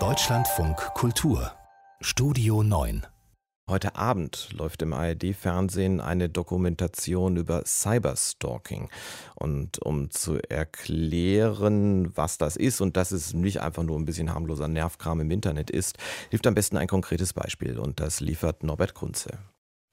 Deutschlandfunk 0.00 0.76
Kultur 0.94 1.52
Studio 2.00 2.64
9 2.64 3.06
Heute 3.70 3.94
Abend 3.94 4.48
läuft 4.52 4.82
im 4.82 4.92
ARD-Fernsehen 4.92 6.00
eine 6.00 6.28
Dokumentation 6.28 7.36
über 7.36 7.62
Cyberstalking. 7.64 8.90
Und 9.36 9.80
um 9.80 10.10
zu 10.10 10.38
erklären, 10.48 12.16
was 12.16 12.36
das 12.36 12.56
ist 12.56 12.80
und 12.80 12.96
dass 12.96 13.12
es 13.12 13.32
nicht 13.32 13.60
einfach 13.60 13.84
nur 13.84 13.96
ein 13.96 14.06
bisschen 14.06 14.34
harmloser 14.34 14.66
Nervkram 14.66 15.20
im 15.20 15.30
Internet 15.30 15.70
ist, 15.70 15.96
hilft 16.30 16.48
am 16.48 16.54
besten 16.54 16.76
ein 16.76 16.88
konkretes 16.88 17.32
Beispiel. 17.32 17.78
Und 17.78 18.00
das 18.00 18.18
liefert 18.18 18.64
Norbert 18.64 18.94
Kunze. 18.94 19.38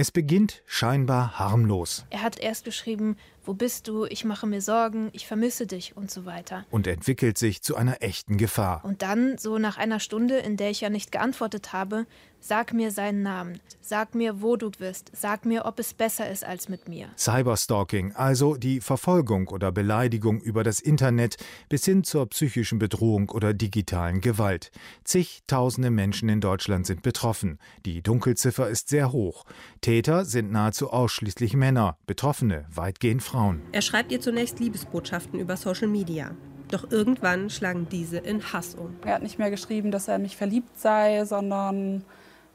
Es 0.00 0.12
beginnt 0.12 0.62
scheinbar 0.64 1.40
harmlos. 1.40 2.06
Er 2.10 2.22
hat 2.22 2.38
erst 2.38 2.64
geschrieben, 2.64 3.16
wo 3.48 3.54
bist 3.54 3.88
du, 3.88 4.04
ich 4.04 4.26
mache 4.26 4.46
mir 4.46 4.60
Sorgen, 4.60 5.08
ich 5.12 5.26
vermisse 5.26 5.66
dich 5.66 5.96
und 5.96 6.10
so 6.10 6.26
weiter. 6.26 6.66
Und 6.70 6.86
entwickelt 6.86 7.38
sich 7.38 7.62
zu 7.62 7.76
einer 7.76 8.02
echten 8.02 8.36
Gefahr. 8.36 8.84
Und 8.84 9.00
dann, 9.00 9.38
so 9.38 9.58
nach 9.58 9.78
einer 9.78 10.00
Stunde, 10.00 10.36
in 10.36 10.58
der 10.58 10.70
ich 10.70 10.82
ja 10.82 10.90
nicht 10.90 11.10
geantwortet 11.10 11.72
habe, 11.72 12.06
sag 12.40 12.72
mir 12.72 12.90
seinen 12.90 13.22
Namen, 13.22 13.60
sag 13.80 14.14
mir, 14.14 14.42
wo 14.42 14.56
du 14.56 14.70
bist, 14.70 15.10
sag 15.14 15.44
mir, 15.44 15.64
ob 15.64 15.78
es 15.78 15.94
besser 15.94 16.30
ist 16.30 16.44
als 16.44 16.68
mit 16.68 16.88
mir. 16.88 17.08
Cyberstalking, 17.16 18.14
also 18.14 18.54
die 18.54 18.80
Verfolgung 18.80 19.48
oder 19.48 19.72
Beleidigung 19.72 20.40
über 20.40 20.62
das 20.62 20.78
Internet 20.78 21.36
bis 21.68 21.86
hin 21.86 22.04
zur 22.04 22.26
psychischen 22.26 22.78
Bedrohung 22.78 23.30
oder 23.30 23.54
digitalen 23.54 24.20
Gewalt. 24.20 24.70
Zigtausende 25.04 25.90
Menschen 25.90 26.28
in 26.28 26.40
Deutschland 26.40 26.86
sind 26.86 27.02
betroffen. 27.02 27.58
Die 27.86 28.02
Dunkelziffer 28.02 28.68
ist 28.68 28.90
sehr 28.90 29.10
hoch. 29.10 29.44
Täter 29.88 30.26
sind 30.26 30.52
nahezu 30.52 30.90
ausschließlich 30.90 31.54
Männer, 31.56 31.96
Betroffene 32.06 32.66
weitgehend 32.70 33.22
Frauen. 33.22 33.62
Er 33.72 33.80
schreibt 33.80 34.12
ihr 34.12 34.20
zunächst 34.20 34.60
Liebesbotschaften 34.60 35.40
über 35.40 35.56
Social 35.56 35.88
Media. 35.88 36.32
Doch 36.70 36.90
irgendwann 36.90 37.48
schlagen 37.48 37.86
diese 37.90 38.18
in 38.18 38.52
Hass 38.52 38.74
um. 38.74 38.94
Er 39.02 39.14
hat 39.14 39.22
nicht 39.22 39.38
mehr 39.38 39.50
geschrieben, 39.50 39.90
dass 39.90 40.06
er 40.06 40.18
nicht 40.18 40.36
verliebt 40.36 40.78
sei, 40.78 41.24
sondern 41.24 42.04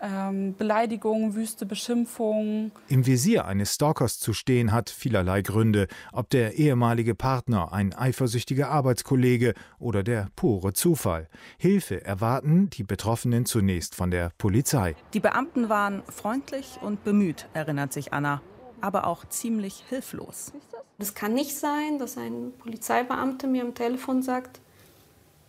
ähm, 0.00 0.54
Beleidigungen, 0.56 1.34
wüste 1.34 1.66
Beschimpfungen. 1.66 2.72
Im 2.88 3.06
Visier 3.06 3.46
eines 3.46 3.74
Stalkers 3.74 4.18
zu 4.18 4.32
stehen 4.32 4.72
hat 4.72 4.90
vielerlei 4.90 5.42
Gründe, 5.42 5.88
ob 6.12 6.30
der 6.30 6.54
ehemalige 6.54 7.14
Partner, 7.14 7.72
ein 7.72 7.94
eifersüchtiger 7.94 8.70
Arbeitskollege 8.70 9.54
oder 9.78 10.02
der 10.02 10.28
pure 10.36 10.72
Zufall. 10.72 11.28
Hilfe 11.58 12.04
erwarten 12.04 12.70
die 12.70 12.84
Betroffenen 12.84 13.46
zunächst 13.46 13.94
von 13.94 14.10
der 14.10 14.32
Polizei. 14.38 14.96
Die 15.14 15.20
Beamten 15.20 15.68
waren 15.68 16.02
freundlich 16.08 16.78
und 16.82 17.04
bemüht, 17.04 17.48
erinnert 17.54 17.92
sich 17.92 18.12
Anna, 18.12 18.42
aber 18.80 19.06
auch 19.06 19.24
ziemlich 19.26 19.84
hilflos. 19.88 20.52
Es 20.98 21.14
kann 21.14 21.32
nicht 21.32 21.56
sein, 21.56 21.98
dass 21.98 22.18
ein 22.18 22.52
Polizeibeamter 22.58 23.46
mir 23.46 23.62
am 23.62 23.74
Telefon 23.74 24.22
sagt, 24.22 24.60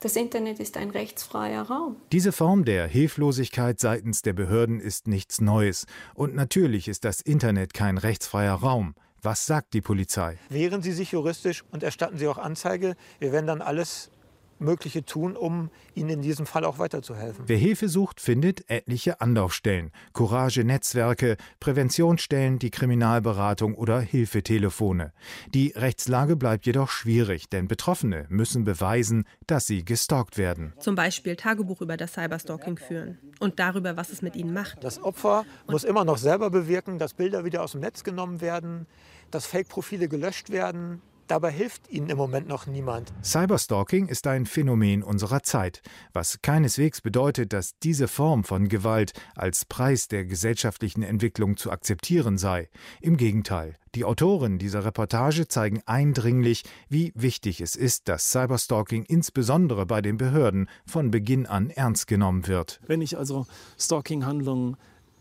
das 0.00 0.16
Internet 0.16 0.60
ist 0.60 0.76
ein 0.76 0.90
rechtsfreier 0.90 1.62
Raum. 1.62 1.96
Diese 2.12 2.32
Form 2.32 2.64
der 2.64 2.86
Hilflosigkeit 2.86 3.80
seitens 3.80 4.22
der 4.22 4.34
Behörden 4.34 4.78
ist 4.78 5.08
nichts 5.08 5.40
Neues. 5.40 5.86
Und 6.14 6.34
natürlich 6.34 6.88
ist 6.88 7.04
das 7.04 7.20
Internet 7.20 7.72
kein 7.72 7.96
rechtsfreier 7.96 8.54
Raum. 8.54 8.94
Was 9.22 9.46
sagt 9.46 9.74
die 9.74 9.80
Polizei? 9.80 10.38
Wehren 10.50 10.82
Sie 10.82 10.92
sich 10.92 11.12
juristisch 11.12 11.64
und 11.72 11.82
erstatten 11.82 12.18
Sie 12.18 12.28
auch 12.28 12.38
Anzeige. 12.38 12.94
Wir 13.18 13.32
werden 13.32 13.46
dann 13.46 13.62
alles 13.62 14.10
Mögliche 14.58 15.04
tun, 15.04 15.36
um 15.36 15.70
Ihnen 15.94 16.10
in 16.10 16.22
diesem 16.22 16.46
Fall 16.46 16.64
auch 16.64 16.78
weiterzuhelfen. 16.78 17.44
Wer 17.46 17.58
Hilfe 17.58 17.88
sucht, 17.88 18.20
findet 18.20 18.68
etliche 18.70 19.20
Anlaufstellen, 19.20 19.92
Courage-Netzwerke, 20.12 21.36
Präventionsstellen, 21.60 22.58
die 22.58 22.70
Kriminalberatung 22.70 23.74
oder 23.74 24.00
Hilfetelefone. 24.00 25.12
Die 25.54 25.72
Rechtslage 25.76 26.36
bleibt 26.36 26.66
jedoch 26.66 26.90
schwierig, 26.90 27.48
denn 27.48 27.68
Betroffene 27.68 28.26
müssen 28.28 28.64
beweisen, 28.64 29.24
dass 29.46 29.66
sie 29.66 29.84
gestalkt 29.84 30.38
werden. 30.38 30.72
Zum 30.78 30.94
Beispiel 30.94 31.36
Tagebuch 31.36 31.80
über 31.80 31.96
das 31.96 32.14
Cyberstalking 32.14 32.78
führen 32.78 33.18
und 33.40 33.58
darüber, 33.58 33.96
was 33.96 34.10
es 34.10 34.22
mit 34.22 34.36
ihnen 34.36 34.52
macht. 34.52 34.82
Das 34.82 35.02
Opfer 35.02 35.44
und 35.66 35.72
muss 35.72 35.84
immer 35.84 36.04
noch 36.04 36.18
selber 36.18 36.50
bewirken, 36.50 36.98
dass 36.98 37.14
Bilder 37.14 37.44
wieder 37.44 37.62
aus 37.62 37.72
dem 37.72 37.80
Netz 37.80 38.04
genommen 38.04 38.40
werden, 38.40 38.86
dass 39.30 39.46
Fake-Profile 39.46 40.08
gelöscht 40.08 40.50
werden, 40.50 41.02
Dabei 41.26 41.50
hilft 41.50 41.90
ihnen 41.90 42.08
im 42.08 42.16
Moment 42.16 42.46
noch 42.46 42.66
niemand. 42.66 43.12
Cyberstalking 43.22 44.06
ist 44.06 44.26
ein 44.28 44.46
Phänomen 44.46 45.02
unserer 45.02 45.42
Zeit, 45.42 45.82
was 46.12 46.40
keineswegs 46.40 47.00
bedeutet, 47.00 47.52
dass 47.52 47.78
diese 47.82 48.06
Form 48.06 48.44
von 48.44 48.68
Gewalt 48.68 49.12
als 49.34 49.64
Preis 49.64 50.06
der 50.06 50.24
gesellschaftlichen 50.24 51.02
Entwicklung 51.02 51.56
zu 51.56 51.72
akzeptieren 51.72 52.38
sei. 52.38 52.68
Im 53.00 53.16
Gegenteil, 53.16 53.74
die 53.96 54.04
Autoren 54.04 54.58
dieser 54.58 54.84
Reportage 54.84 55.48
zeigen 55.48 55.82
eindringlich, 55.86 56.62
wie 56.88 57.12
wichtig 57.16 57.60
es 57.60 57.74
ist, 57.74 58.08
dass 58.08 58.30
Cyberstalking 58.30 59.04
insbesondere 59.04 59.84
bei 59.86 60.02
den 60.02 60.18
Behörden 60.18 60.68
von 60.86 61.10
Beginn 61.10 61.46
an 61.46 61.70
ernst 61.70 62.06
genommen 62.06 62.46
wird. 62.46 62.80
Wenn 62.86 63.00
ich 63.00 63.18
also 63.18 63.46
Stalking-Handlungen 63.78 64.76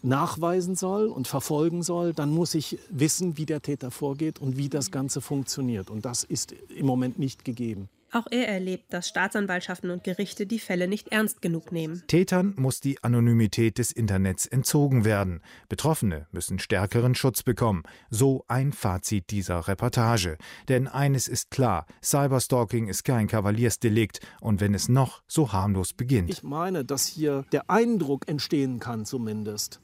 nachweisen 0.06 0.76
soll 0.76 1.08
und 1.08 1.28
verfolgen 1.28 1.84
soll, 1.84 2.14
dann 2.14 2.32
muss 2.32 2.56
ich 2.56 2.80
wissen, 2.90 3.38
wie 3.38 3.46
der 3.46 3.62
Täter 3.62 3.92
vorgeht 3.92 4.40
und 4.40 4.58
wie 4.58 4.70
das 4.70 4.92
Ganze 4.92 5.22
funktioniert. 5.22 5.90
Und 5.90 6.06
das 6.06 6.24
ist 6.24 6.54
im 6.70 6.86
Moment 6.86 7.20
nicht 7.20 7.44
gegeben. 7.44 7.90
Auch 8.16 8.28
er 8.32 8.48
erlebt, 8.48 8.94
dass 8.94 9.10
Staatsanwaltschaften 9.10 9.90
und 9.90 10.06
Gerichte 10.06 10.46
die 10.46 10.60
Fälle 10.60 10.88
nicht 10.88 11.10
ernst 11.10 11.42
genug 11.42 11.74
nehmen. 11.74 12.02
Tätern 12.08 12.54
muss 12.56 12.80
die 12.80 13.04
Anonymität 13.04 13.78
des 13.78 13.92
Internets 13.92 14.46
entzogen 14.46 15.04
werden. 15.04 15.42
Betroffene 15.68 16.26
müssen 16.32 16.58
stärkeren 16.60 17.14
Schutz 17.14 17.44
bekommen. 17.44 17.84
So 18.10 18.46
ein 18.48 18.72
Fazit 18.72 19.32
dieser 19.32 19.68
Reportage. 19.68 20.38
Denn 20.70 20.88
eines 20.88 21.28
ist 21.28 21.52
klar, 21.52 21.88
Cyberstalking 22.02 22.88
ist 22.88 23.04
kein 23.04 23.28
Kavaliersdelikt 23.28 24.22
und 24.40 24.62
wenn 24.62 24.74
es 24.74 24.88
noch 24.88 25.22
so 25.28 25.52
harmlos 25.52 25.92
beginnt. 25.92 26.30
Ich 26.30 26.42
meine, 26.42 26.86
dass 26.86 27.08
hier 27.08 27.44
der 27.52 27.70
Eindruck 27.70 28.30
entstehen 28.30 28.80
kann 28.80 29.04
zumindest, 29.04 29.82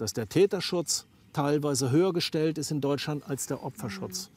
dass 0.00 0.12
der 0.12 0.28
Täterschutz 0.28 1.06
teilweise 1.32 1.90
höher 1.90 2.12
gestellt 2.12 2.58
ist 2.58 2.70
in 2.70 2.80
Deutschland 2.80 3.28
als 3.28 3.46
der 3.46 3.62
Opferschutz. 3.62 4.30